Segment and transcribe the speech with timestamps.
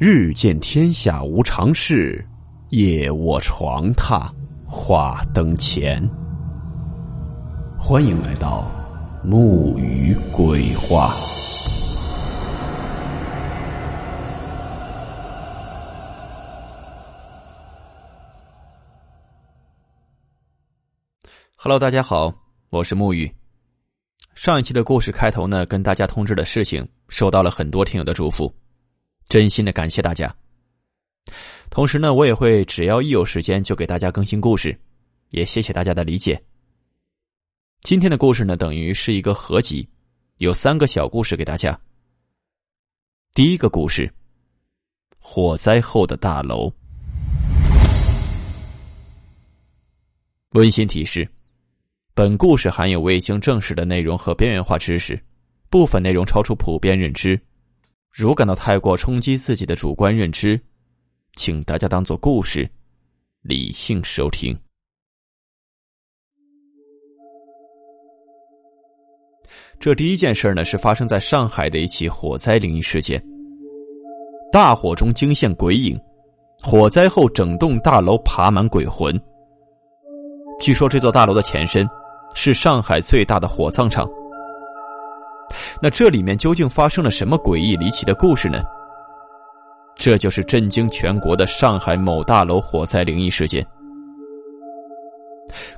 [0.00, 2.24] 日见天下无常事，
[2.68, 4.30] 夜卧床榻
[4.64, 6.00] 话灯前。
[7.76, 8.70] 欢迎来到
[9.24, 11.16] 木鱼鬼话。
[21.56, 22.32] Hello，大家好，
[22.70, 23.28] 我是木鱼。
[24.36, 28.54] 上一期的故事开头呢，跟大家通知的事情，受到了很多听友的祝福。
[29.28, 30.34] 真心的感谢大家。
[31.70, 34.78] 同时呢，我也会只要一有时间就给大家更新故事，
[35.30, 36.42] 也谢谢大家的理解。
[37.82, 39.86] 今天的故事呢，等于是一个合集，
[40.38, 41.78] 有三个小故事给大家。
[43.34, 44.10] 第一个故事：
[45.18, 46.72] 火灾后的大楼。
[50.52, 51.28] 温馨提示：
[52.14, 55.22] 本故事含有未经证实的内容和边缘化知识，
[55.68, 57.38] 部分内容超出普遍认知。
[58.12, 60.60] 如感到太过冲击自己的主观认知，
[61.34, 62.68] 请大家当做故事，
[63.42, 64.58] 理性收听。
[69.78, 73.22] 这第一件事呢，是发生在上海的一起火灾灵异事件。
[74.50, 75.96] 大火中惊现鬼影，
[76.64, 79.14] 火灾后整栋大楼爬满鬼魂。
[80.58, 81.88] 据说这座大楼的前身
[82.34, 84.10] 是上海最大的火葬场。
[85.80, 88.62] 那这里面究竟发生了什么诡异离奇的故事呢？
[89.94, 93.66] 这就是震惊全国的上海某大楼火灾灵异事件。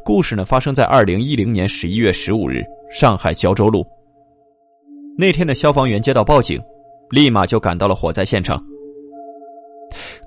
[0.04, 3.86] 故事呢发生在二零一零年十一月十五日，上海胶州路。
[5.16, 6.60] 那天的消防员接到报警，
[7.10, 8.62] 立马就赶到了火灾现场。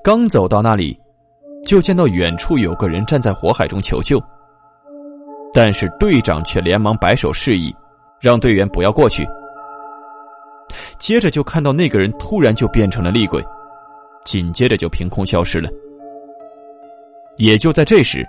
[0.04, 0.98] 刚走到那里，
[1.66, 4.22] 就见到远处有个人站在火海中求救，
[5.54, 7.74] 但是队长却连忙摆手示意。
[8.24, 9.28] 让队员不要过去。
[10.98, 13.44] 接着就看到那个人突然就变成了厉鬼，
[14.24, 15.70] 紧接着就凭空消失了。
[17.36, 18.26] 也就在这时，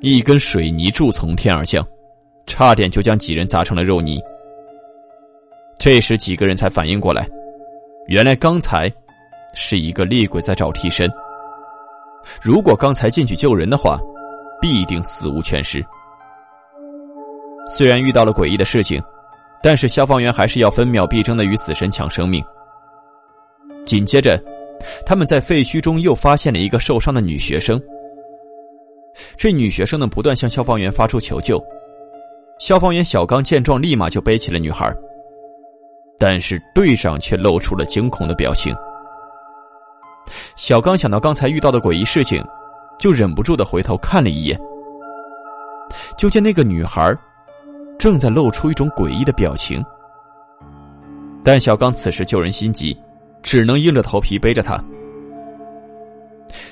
[0.00, 1.84] 一根水泥柱从天而降，
[2.46, 4.22] 差点就将几人砸成了肉泥。
[5.76, 7.26] 这时几个人才反应过来，
[8.06, 8.88] 原来刚才
[9.54, 11.10] 是一个厉鬼在找替身。
[12.40, 13.98] 如果刚才进去救人的话，
[14.62, 15.84] 必定死无全尸。
[17.66, 19.02] 虽然遇到了诡异的事情。
[19.62, 22.44] 但是消防员还是要分秒必争的与死神抢生命。
[23.84, 24.40] 紧接着，
[25.04, 27.80] 他们在废墟中又发现了一个受伤的女学生。
[29.36, 31.62] 这女学生呢，不断向消防员发出求救。
[32.58, 34.92] 消防员小刚见状，立马就背起了女孩。
[36.18, 38.74] 但是队长却露出了惊恐的表情。
[40.56, 42.42] 小刚想到刚才遇到的诡异事情，
[42.98, 44.58] 就忍不住的回头看了一眼，
[46.16, 47.14] 就见那个女孩。
[47.98, 49.84] 正在露出一种诡异的表情，
[51.42, 52.96] 但小刚此时救人心急，
[53.42, 54.82] 只能硬着头皮背着他。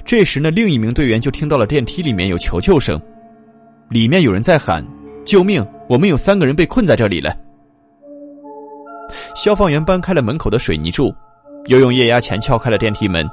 [0.05, 3.01] 这时呢，另一名队员就听到了电梯里面有求救声，
[3.89, 4.85] 里面有人在喊
[5.25, 5.67] ：“救命！
[5.89, 7.35] 我们有三个人被困在这里了。”
[9.35, 11.13] 消防员搬开了门口的水泥柱，
[11.67, 13.29] 又用液压钳撬开了电梯门。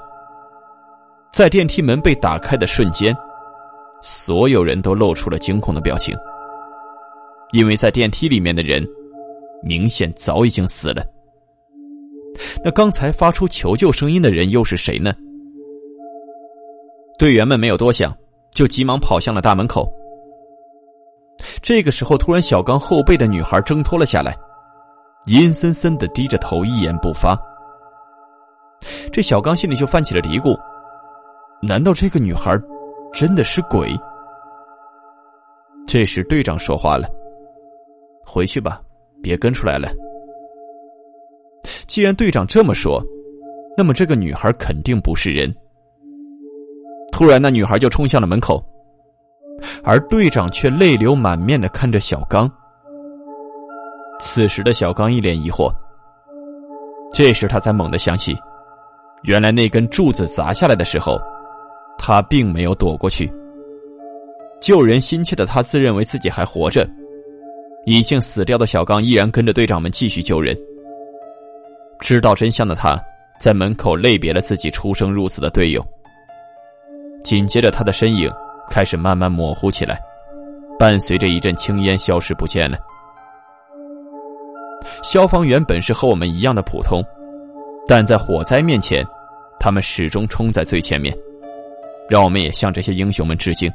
[1.31, 3.15] 在电梯门被打开的瞬间，
[4.01, 6.15] 所有人都露出了惊恐的表情。
[7.51, 8.87] 因为在电梯里面的人，
[9.63, 11.05] 明显早已经死了。
[12.63, 15.13] 那刚才发出求救声音的人又是谁呢？
[17.19, 18.15] 队员们没有多想，
[18.51, 19.87] 就急忙跑向了大门口。
[21.61, 24.35] 这个时候，突然小刚后背的女孩挣脱了下来，
[25.25, 27.37] 阴森森的低着头，一言不发。
[29.11, 30.57] 这小刚心里就泛起了嘀咕：
[31.61, 32.57] 难道这个女孩
[33.13, 33.93] 真的是鬼？
[35.85, 37.07] 这时，队长说话了。
[38.25, 38.81] 回去吧，
[39.21, 39.89] 别跟出来了。
[41.87, 43.03] 既然队长这么说，
[43.77, 45.53] 那么这个女孩肯定不是人。
[47.11, 48.63] 突然，那女孩就冲向了门口，
[49.83, 52.49] 而队长却泪流满面的看着小刚。
[54.19, 55.71] 此时的小刚一脸疑惑。
[57.13, 58.35] 这时他才猛地想起，
[59.23, 61.19] 原来那根柱子砸下来的时候，
[61.97, 63.31] 他并没有躲过去。
[64.61, 66.87] 救人心切的他，自认为自己还活着。
[67.85, 70.55] 已经死掉的小刚依然跟着队长们继续救人。
[71.99, 72.99] 知道真相的他，
[73.39, 75.83] 在门口泪别了自己出生入死的队友。
[77.23, 78.31] 紧接着，他的身影
[78.69, 79.99] 开始慢慢模糊起来，
[80.79, 82.77] 伴随着一阵青烟消失不见了。
[85.03, 87.03] 消防员本是和我们一样的普通，
[87.87, 89.05] 但在火灾面前，
[89.59, 91.15] 他们始终冲在最前面。
[92.09, 93.71] 让我们也向这些英雄们致敬。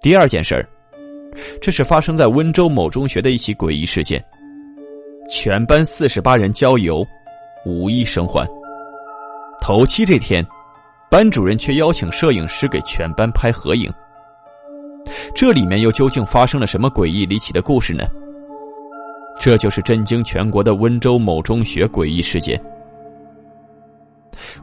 [0.00, 0.66] 第二件事儿。
[1.60, 4.22] 这是发生在温州某中学的一起诡异事件。
[5.30, 7.06] 全班四十八人郊游，
[7.64, 8.46] 无一生还。
[9.60, 10.44] 头七这天，
[11.10, 13.90] 班主任却邀请摄影师给全班拍合影。
[15.34, 18.04] 这里面又究竟发生了什么诡异离奇的故事呢？
[19.40, 22.60] 这就是震惊全国的温州某中学诡异事件。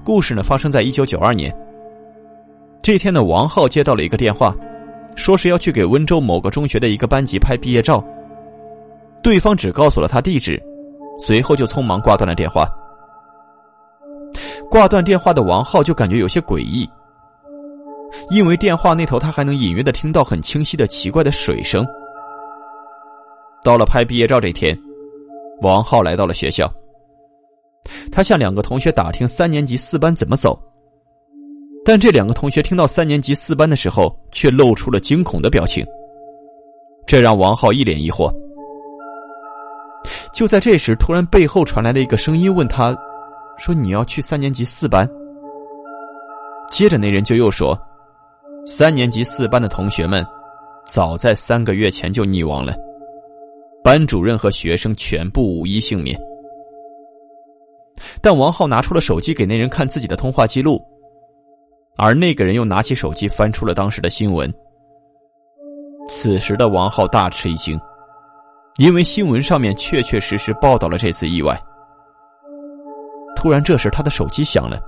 [0.04, 1.54] 故事呢，发生在一九九二年。
[2.82, 4.56] 这天呢，王浩接到了一个电话，
[5.16, 8.04] 说是要去给温州某个中学的一个班级拍毕业照。
[9.22, 10.62] 对方只告诉了他地址，
[11.20, 12.68] 随后就匆忙挂断了电话。
[14.70, 16.90] 挂断电话的王浩就感觉有些诡异，
[18.30, 21.86] 因为电话那头他还能隐约的听到很清晰的奇怪的水声。
[23.64, 24.80] 到了拍毕业照这天，
[25.62, 26.72] 王浩来到了学校，
[28.12, 30.58] 他向两个同学打听三年级四班怎么走，
[31.86, 35.86] 但这两个同学听到三年级四班的时候，却露出了惊恐的表情，
[37.06, 38.32] 这让王浩一脸疑惑。
[40.34, 42.96] 就在这时，突然背后传来了一个声音，问他。
[43.58, 45.06] 说你要去三年级四班。
[46.72, 47.78] 接着那人就又说，
[48.66, 50.26] 三年级四班的同学们，
[50.86, 52.74] 早在三个月前就溺亡了，
[53.84, 56.18] 班主任和学生全部无一幸免。
[58.22, 60.82] 但王浩拿出了手机给那人看自己的通话记录，
[62.00, 64.52] 而那个人又拿起手机翻出了当时的新闻。
[66.08, 67.78] 此时的王浩大吃一惊，
[68.78, 71.62] 因为新闻上面确确实实报道了这次意外。
[73.36, 74.80] 突然，这时他的手机响了，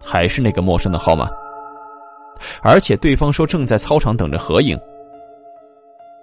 [0.00, 1.28] 还是那个陌生的号码，
[2.62, 4.78] 而且对方说正在操场等着合影。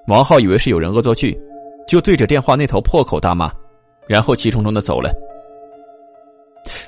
[0.07, 1.37] 王浩以为是有人恶作剧，
[1.85, 3.51] 就对着电话那头破口大骂，
[4.07, 5.13] 然后气冲冲的走了。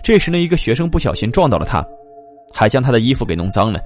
[0.01, 1.85] 这时呢，一个学生不小心撞到了他，
[2.53, 3.81] 还将他的衣服给弄脏了。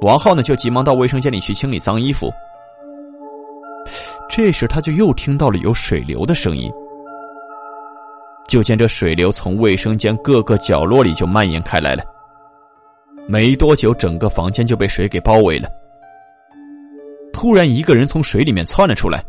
[0.00, 2.32] 王浩呢，就急忙到卫生间里去清理脏衣服。
[4.28, 6.72] 这时，他就又听到了有水流的声音。
[8.48, 12.02] 就见这水流从卫生间各个角落里就蔓延开来了，
[13.26, 15.68] 没多久，整个房间就被水给包围了。
[17.32, 19.24] 突然，一个人从水里面窜了出来，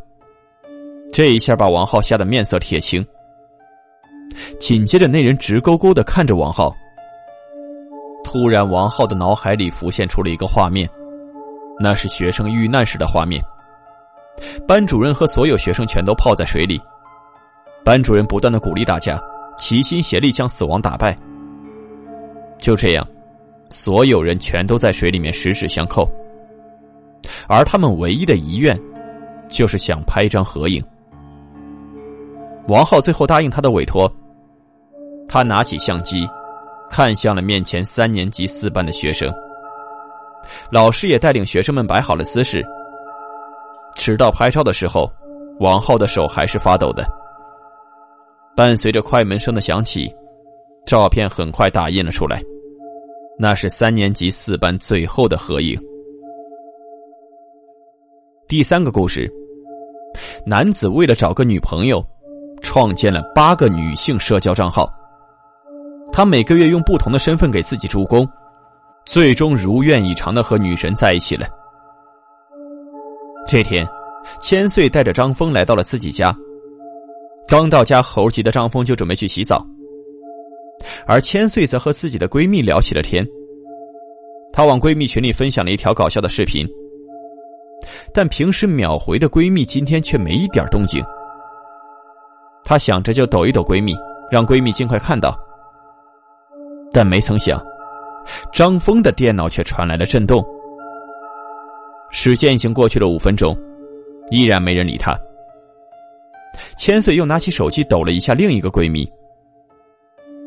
[1.12, 3.06] 这一下把王浩吓得面色铁青。
[4.60, 6.76] 紧接着，那人直勾勾的看着王浩。
[8.26, 10.90] 突然，王浩的脑海里浮现出了一个画面，
[11.80, 13.42] 那是学生遇难时的画面，
[14.68, 16.82] 班主任和所有学生全都泡在水里。
[17.86, 19.22] 班主任不断的鼓励大家，
[19.58, 21.18] 齐心协力将死亡打败。
[22.58, 23.08] 就这样，
[23.70, 26.10] 所有人全都在水里面十指相扣，
[27.48, 28.78] 而他们唯一的遗愿，
[29.48, 30.84] 就是想拍一张合影。
[32.68, 34.12] 王浩最后答应他的委托，
[35.28, 36.28] 他拿起相机，
[36.96, 39.30] 看向了面前三年级四班的学生。
[40.72, 42.64] 老师也带领学生们摆好了姿势。
[43.98, 45.12] 迟到拍照的时候，
[45.60, 47.06] 王浩的手还是发抖的。
[48.56, 50.10] 伴随着快门声的响起，
[50.86, 52.42] 照片很快打印了出来。
[53.38, 55.78] 那是三年级四班最后的合影。
[58.48, 59.30] 第三个故事：
[60.46, 62.02] 男子为了找个女朋友，
[62.62, 64.90] 创建了八个女性社交账号。
[66.16, 68.26] 他每个月用不同的身份给自己助攻，
[69.06, 71.46] 最终如愿以偿的和女神在一起了。
[73.46, 73.86] 这天，
[74.40, 76.34] 千岁带着张峰来到了自己家。
[77.50, 79.62] 刚到家，猴急的张峰就准备去洗澡，
[81.06, 83.28] 而千岁则和自己的闺蜜聊起了天。
[84.54, 86.66] 她往闺蜜群里分享了一条搞笑的视频，
[88.14, 91.04] 但平时秒回的闺蜜今天却没一点动静。
[92.64, 93.94] 她想着就抖一抖闺蜜，
[94.32, 95.38] 让闺蜜尽快看到。
[96.96, 97.62] 但没曾想，
[98.54, 100.42] 张峰的电脑却传来了震动。
[102.10, 103.54] 时间已经过去了五分钟，
[104.32, 105.14] 依然没人理他。
[106.78, 109.06] 千岁又拿起手机抖了一下另一个闺蜜。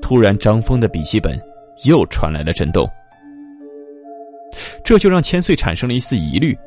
[0.01, 1.39] 突然，张峰的笔记本
[1.85, 2.89] 又传来了震动，
[4.83, 6.59] 这就让千岁产生了一丝疑虑。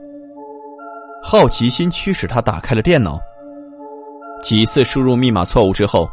[1.24, 3.20] 好奇心驱使他打开了电脑，
[4.44, 6.08] 几次输入密码错误之后，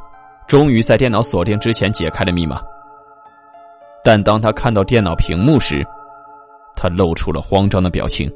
[0.47, 2.63] 终于在电脑锁定之前解开了密码。
[4.09, 5.87] 但当他看到电脑屏幕时，
[6.75, 8.33] 他露出了慌张的表情，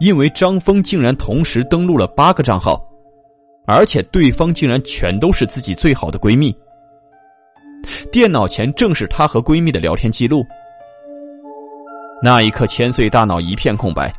[0.00, 2.84] 因为张峰竟然同时登录了八个账号。
[3.64, 6.52] 而且对方竟然全都是自己最好的闺蜜。
[8.10, 10.44] 电脑前正是她和闺蜜的聊天记录。
[12.20, 14.12] 那一刻，千岁大脑一片空白。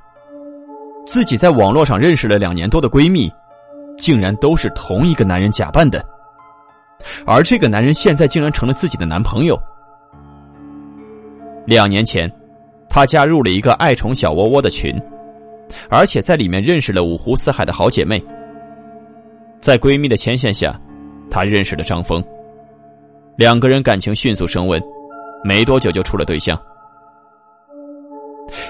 [1.05, 3.29] 自己在网络上认识了两年多的闺蜜，
[3.97, 6.01] 竟然都是同一个男人假扮的，
[7.25, 9.57] 而这个男人现在竟然成了自己的男朋友。
[11.65, 12.31] 两年前，
[12.89, 14.95] 他加入了一个爱宠小窝窝的群，
[15.89, 18.23] 而且在里面认识了五湖四海的好姐妹。
[19.59, 20.79] 在闺蜜的牵线下，
[21.29, 22.23] 她认识了张峰。
[23.35, 24.81] 两个人感情迅速升温，
[25.43, 26.57] 没多久就处了对象。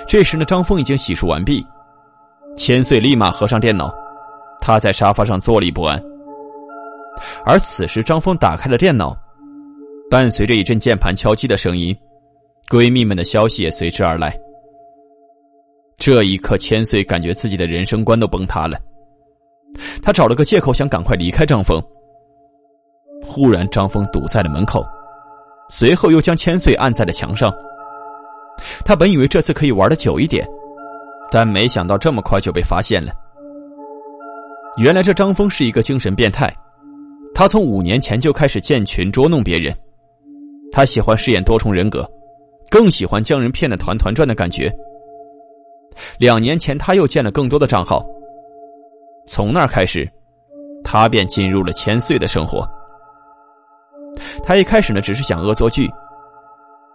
[0.08, 1.66] 这时呢，张峰已经洗漱完毕，
[2.56, 3.94] 千岁立马合上电脑，
[4.60, 6.02] 他在沙发上坐立不安。
[7.46, 9.16] 而此时，张峰打开了电脑，
[10.10, 11.96] 伴随着一阵键盘敲击的声音，
[12.70, 14.38] 闺蜜们的消息也随之而来。
[15.98, 18.78] 这一刻，千岁感觉自己的人生观都崩塌了。
[20.02, 21.82] 他找了个借口想赶快离开张峰。
[23.24, 24.86] 忽然，张峰堵在了门口，
[25.70, 27.52] 随后又将千岁按在了墙上。
[28.86, 30.48] 他本以为这次可以玩的久一点，
[31.32, 33.12] 但没想到这么快就被发现了。
[34.78, 36.56] 原来这张峰是一个精神变态。
[37.38, 39.72] 他从五年前就开始建群捉弄别人，
[40.72, 42.04] 他喜欢饰演多重人格，
[42.68, 44.76] 更喜欢将人骗得团团转的感觉。
[46.18, 48.04] 两年前他又建了更多的账号，
[49.28, 50.10] 从那儿开始，
[50.84, 52.68] 他便进入了千岁的生活。
[54.42, 55.88] 他一开始呢只是想恶作剧，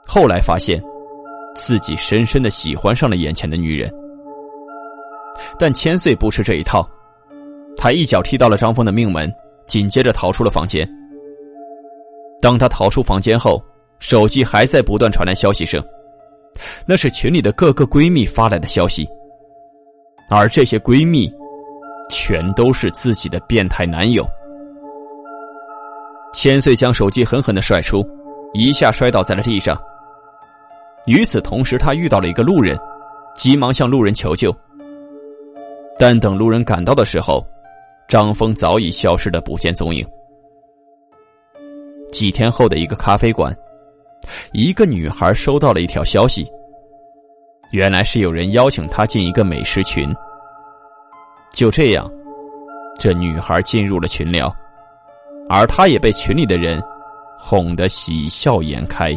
[0.09, 0.83] 后来发现
[1.55, 3.89] 自己深深的喜欢上了眼前的女人。
[5.57, 6.85] 但千岁不吃这一套，
[7.77, 9.33] 他一脚踢到了张峰的命门。
[9.73, 10.87] 紧接着逃出了房间。
[12.43, 13.59] 当他逃出房间后，
[14.01, 15.83] 手机还在不断传来消息声，
[16.85, 19.09] 那是群里的各个闺蜜发来的消息，
[20.29, 21.33] 而这些闺蜜，
[22.11, 24.23] 全都是自己的变态男友。
[26.35, 28.07] 千岁将手机狠狠的甩出，
[28.53, 29.75] 一下摔倒在了地上。
[31.07, 32.79] 与此同时，他遇到了一个路人，
[33.35, 34.55] 急忙向路人求救。
[35.97, 37.43] 但等路人赶到的时候，
[38.09, 40.07] 张峰早已消失的不见踪影。
[42.11, 43.57] 几天后的一个咖啡馆，
[44.53, 46.47] 一个女孩收到了一条消息，
[47.71, 50.15] 原来是有人邀请她进一个美食群。
[51.53, 52.11] 就这样，
[52.99, 54.55] 这女孩进入了群聊，
[55.49, 56.83] 而她也被群里的人
[57.39, 59.17] 哄得喜笑颜开。